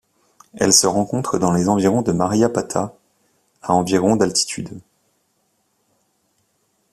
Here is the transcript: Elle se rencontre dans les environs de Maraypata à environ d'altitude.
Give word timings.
Elle 0.57 0.73
se 0.73 0.87
rencontre 0.87 1.37
dans 1.37 1.51
les 1.51 1.69
environs 1.69 2.01
de 2.01 2.11
Maraypata 2.11 2.95
à 3.61 3.73
environ 3.75 4.15
d'altitude. 4.15 4.79